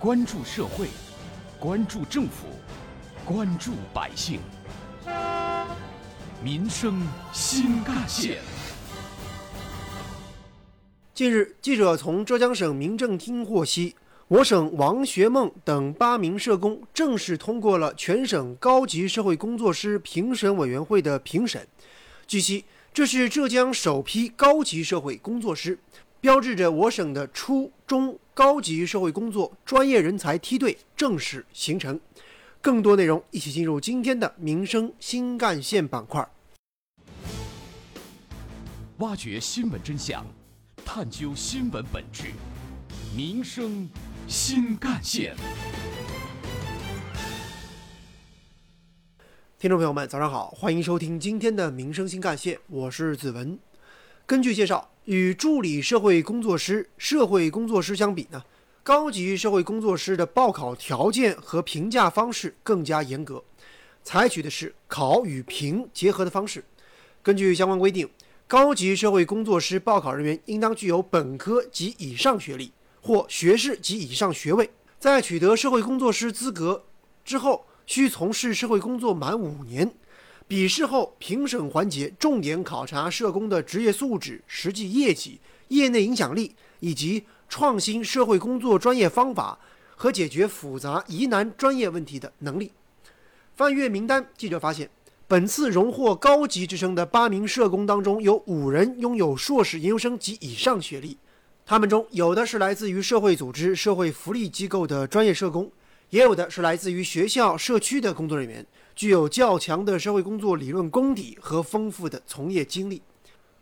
[0.00, 0.86] 关注社会，
[1.58, 2.46] 关注政府，
[3.24, 4.38] 关注百姓，
[6.40, 8.38] 民生新干线。
[11.12, 13.96] 近日，记者从浙江省民政厅获悉，
[14.28, 21.66] 我省王学梦等八名社工正式通过了全省高级社会工作师评审委员会的评审。
[22.24, 25.76] 据悉，这是浙江首批高级社会工作师，
[26.20, 31.98] 标志着我省的初中高级社会工作专业人才梯队正式形成。
[32.60, 36.28] 更多内容，一起进入今天的民生新干线板块，
[38.98, 40.26] 挖掘新闻真相。
[40.84, 42.32] 探究新闻本质，
[43.16, 43.88] 民生
[44.26, 45.36] 新干线。
[49.56, 53.56] 听众朋友们，早上好，欢迎收听今天的民生新干线，我是子文。
[54.28, 58.44] 根据介绍，与助理社会工作师、社会工作师相比呢，
[58.82, 63.42] 高级社会工作师的报考条件和评价方式更加严格，
[64.04, 66.62] 采取的是考与评结合的方式。
[67.22, 68.06] 根据相关规定。
[68.46, 76.84] 高级社会工作师报考人员应当具有本科及以上学历或学士及以上学位，在取得社会工作师资格
[77.24, 79.90] 之后，需从事社会工作满五年。
[80.48, 89.58] 笔试后，评审环节重点考察社工的职业素质、实际业绩、业内影响力以及创新社会工作专业方法
[89.94, 92.72] 和解决复杂疑难专业问题的能力。
[93.54, 94.88] 翻阅名单，记者发现。
[95.26, 101.18] 本次荣获高级职称的八名社工当中，有五人拥有硕士研究生及以上学历。
[101.66, 105.70] 他们中有的是来自于社会组织、社会福利机构的专业社工，
[106.10, 113.02] 也有的是来自于学校、社区的工作人员，具有较强的社会工作理论功底和丰富的从业经历。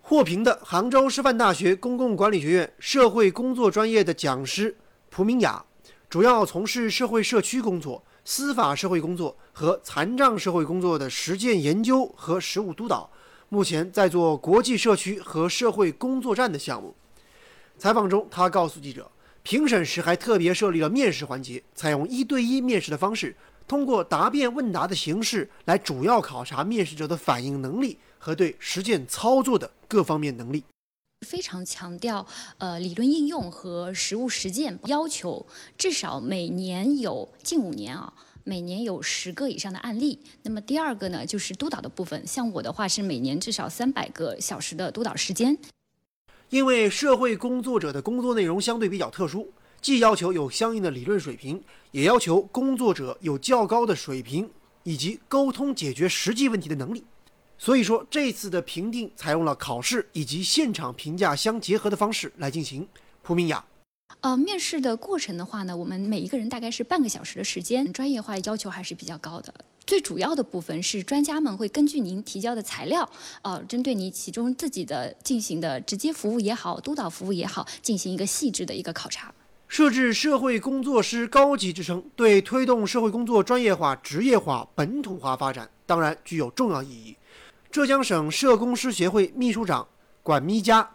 [0.00, 4.76] 获评的杭州师范大学公共管理学院社会工作专业的讲师
[5.10, 5.64] 蒲明雅，
[6.10, 8.02] 主要从事社会社区工作。
[8.24, 13.10] 司法社会工作和残障社会工作的实践研究和实务督导，
[13.48, 16.94] 目前在做国际社区和社会工作站的项目。
[17.76, 19.10] 采访中，他告诉记者，
[19.42, 23.34] 评审时还特别设立了面试环节，采用一对一面试的方式，
[23.66, 30.64] 通过答辩问答的形式来主要考察面试者的反应能力和对实践操作的各方面能力。
[31.26, 32.26] 非常强调
[32.58, 38.12] 呃理论应用和实务实践，要求至少每年有近五年啊，
[38.44, 40.18] 每年有十个以上的案例。
[40.42, 45.56] 那么第二个呢，就是督导的部分，像我的话是每年至少三百个小时的督导时间。
[46.52, 54.50] 因为社会工作者的工作内容相对比较特殊，既要求有相应的理论水平，也要求工作者有较高的水平
[54.82, 57.02] 以及沟通解决实际问题的能力。
[57.56, 62.86] 所以说，这次的评定采用了考试以及现场评价相结合的方式来进行。
[63.22, 63.64] 蒲明雅，
[64.20, 69.54] 呃，面试的过程的话呢，我们每一个人大概是半个小时的时间，专业化要求还是比较高的。
[69.86, 73.08] 最主要的部分是专家们会根据您提交的材料，
[73.42, 79.32] 呃，针对你其中自己的进行的直接服务也好，督导服务也好，进行一个细致的一个考察。
[79.68, 87.16] 设置社会工作师高级职称，对推动社会工作专业化、职业化、本土化发展，当然具有重要意义。
[87.70, 89.88] 浙江省社工师协会秘书长
[90.22, 90.88] 管咪佳，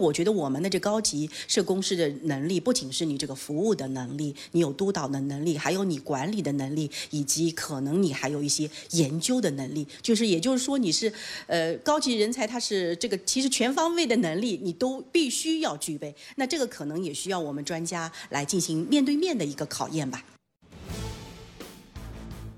[0.00, 9.86] 我觉得我们的这高级社工师的能力，不仅是你这个服务的能力，你有督导的能力，还有你管理的能力，以及可能你还有一些研究的能力。
[10.02, 11.12] 就是也就是说，你是
[11.46, 16.12] 呃高级人才，他是这个其实全方位的能力，你都必须要具备。
[16.34, 20.24] 那这个可能也需要我们专家来进行面对面的一个考验吧。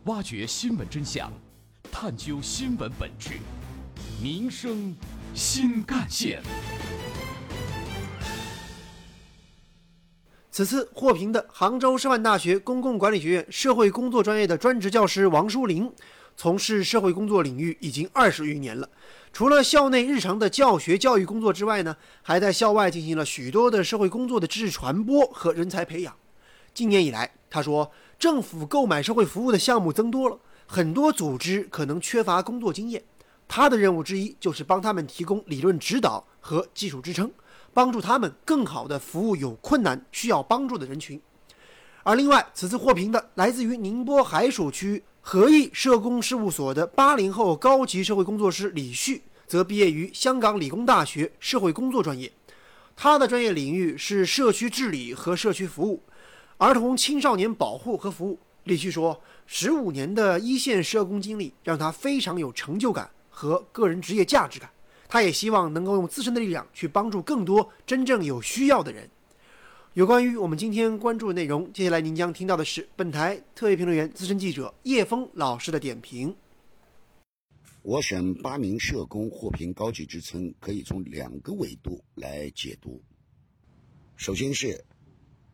[0.04, 1.30] 挖掘新闻真相。
[1.92, 3.32] 探究新闻本质，
[4.22, 4.96] 民生
[5.34, 6.42] 新干线。
[10.56, 15.92] 此次获评的杭州师范大学公共管理学院社会工作专业的专职教师王淑玲，
[16.34, 18.88] 从事社会工作领域已经二十余年了。
[19.34, 26.16] 除了校内日常的教学教育工作之外呢，还在校外进行了许多的社会工作的知识传播和人才培养。
[26.72, 30.38] 今年以来，他说，政府购买社会服务的项目增多了。
[30.66, 33.04] 很多组织可能缺乏工作经验，
[33.46, 37.30] 他的任务之一就是帮他们提供理论指导和技术支撑，
[37.76, 41.20] 帮助他们更好地服务有困难需要帮助的人群。
[42.04, 52.32] 而另外，此次获评的来自于宁波海曙区合益社工事务所的八零后高级社会工作师李旭，则毕业于香港理工大学社会工作专业，
[52.96, 56.02] 他的专业领域是社区治理和社区服务、
[56.56, 58.38] 儿童青少年保护和服务。
[58.64, 64.70] 李旭说：“十五年的一线社工经历让他非常有成就感和个人职业价值感。
[65.08, 69.08] 他也希望能够用自身的力量去帮助更多真正有需要的人。
[69.94, 76.34] 有关于我们今天关注的内容，接下来您将听到的是本台特约评论员、资深记者叶峰老师的点评。
[77.82, 83.00] 我省八名社工获评高级职称，可以从两个维度来解读。
[84.16, 84.84] 首先是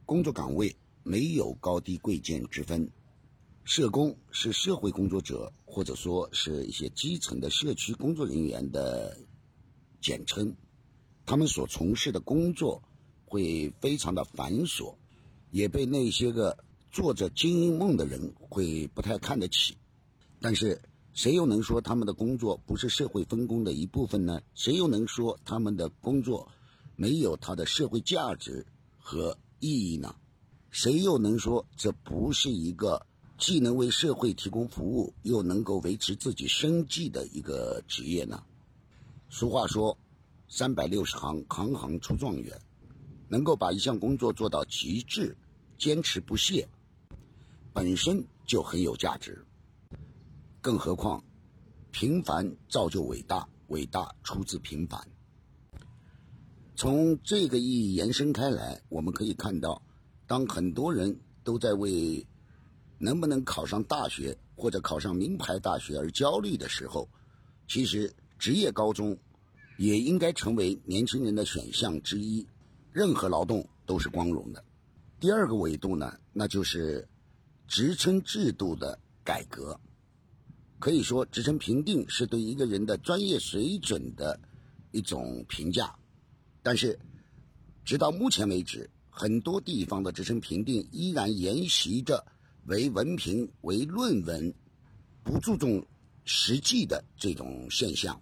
[0.05, 2.91] 工作岗位没有高低贵贱之分，
[3.65, 9.17] 社工是社会工作者或者说是一些基层的社区工作人员的
[10.03, 10.55] 简称，
[11.25, 12.83] 他们所从事的工作
[13.25, 14.95] 会非常的繁琐，
[15.51, 16.59] 也被那些个
[16.91, 19.79] 做着精英梦的人会不太看得起，
[20.41, 20.83] 但是。
[21.15, 24.41] 谁又能说他们的工作不是社会分工的一部分呢？
[24.55, 26.51] 谁又能说他们的工作
[26.97, 28.65] 没有它的社会价值
[28.97, 30.17] 和意义呢？
[30.71, 33.07] 谁又能说这不是一个
[33.37, 38.43] 既能为社会提供服务，又能够维持自己生计的一个职业呢？
[39.35, 39.97] 俗话说
[40.47, 42.55] ：“三百六十行，行行出状元。”
[43.31, 45.35] 能够把一项工作做到极致，
[45.79, 46.69] 坚持不懈，
[47.73, 49.43] 本身就很有价值。
[50.61, 51.25] 更何况，
[51.91, 55.03] 平凡造就伟大，伟大出自平凡。
[56.77, 59.81] 从这个意义延伸开来，我们可以看到，
[60.27, 62.27] 当很多人都在为
[62.99, 67.09] 能不能考上大学或者考上名牌大学而焦虑的时候，
[67.67, 68.13] 其实
[68.43, 69.17] 职业高中
[69.79, 72.45] 也应该成为年轻人的选项之一。
[72.91, 74.65] 任何劳动都是光荣的。
[75.21, 77.09] 第二个维度呢，那就是
[77.69, 79.79] 职称制度的改革。
[80.81, 84.41] 可以说，职称评定是对一个人的专业水准的
[84.91, 85.95] 一种评价，
[86.65, 86.99] 但是，
[87.85, 92.27] 直到目前为止，很多地方的职称评定依然沿袭着
[92.67, 94.53] 为文凭、为论文，
[95.23, 95.87] 不注重
[96.25, 98.21] 实际的这种现象。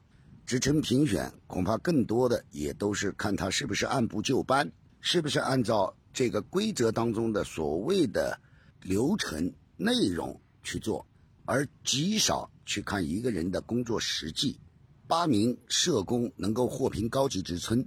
[0.51, 4.69] 职称评选恐怕更多的也都是看他是不是按部就班，
[4.99, 8.37] 是不是按照这个规则当中的所谓的
[8.83, 11.07] 流程内容去做。
[11.45, 14.59] 而极少去看一个人的工作实际。
[15.07, 17.87] 八名社工能够获评高级职称，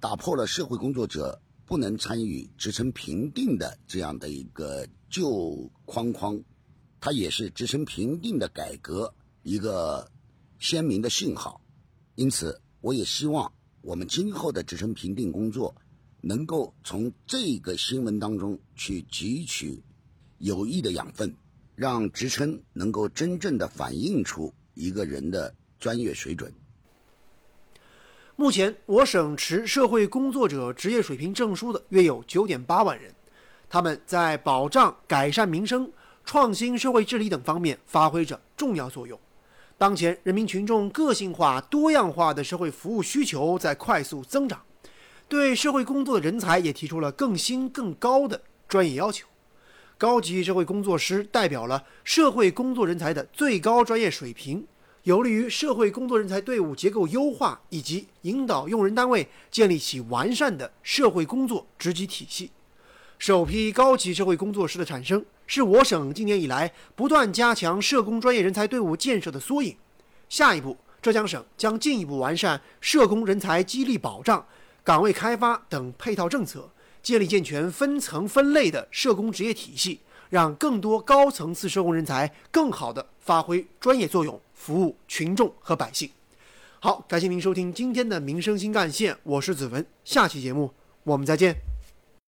[0.00, 6.36] 打破了社会工作者不能参与职称评定的这样的一个旧框框，
[7.00, 9.14] 它也是职称评定的改革
[9.44, 10.10] 一个
[10.58, 11.61] 鲜明的信号。
[12.22, 15.74] 因此，我也希望我们今后的职称评定工作
[16.20, 19.82] 能够从这个新闻当中去汲取
[20.38, 21.34] 有益的养分。
[21.74, 26.52] 让职称能够真正的反映出一个人的专业水准。
[28.36, 33.12] 目前，我省持社会工作者职业水平证书的约有九点八万人，
[33.70, 35.90] 他们在保障、改善民生、
[36.24, 39.18] 创新社会治理等方面发挥着重要作用。
[39.82, 44.62] 当前，人民群众个性化、多样化的社会服务需求在快速增长，
[45.26, 49.26] 对社会工作的人才也提出了更新更高的专业要求。
[49.98, 54.64] 高级社会工作师代表了社会工作人才的最高专业水平，
[55.02, 62.52] 有利于社会工作人才队伍结构优化以及引导用人单位建立起完善的社会工作职级体系。
[63.22, 69.76] 首批高级社会工作师的产生，是我省今年以来不断加强社工专业人才队伍建设的缩影。
[70.28, 74.44] 下一步，浙江省将进一步完善社工人才激励保障、
[74.82, 76.68] 岗位开发等配套政策。
[77.00, 86.10] 建立健全分层分类的社工职业体系，让更多高层次社工人才更好地发挥专业作用，服务群众和百姓。
[86.80, 90.72] 好，感谢您收听今天的民生新干线，我是子文，下期节目
[91.04, 91.71] 我们再见。